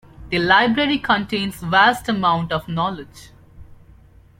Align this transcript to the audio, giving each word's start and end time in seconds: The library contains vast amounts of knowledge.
The 0.31 0.39
library 0.39 0.97
contains 0.97 1.57
vast 1.57 2.09
amounts 2.09 2.51
of 2.51 2.67
knowledge. 2.67 3.29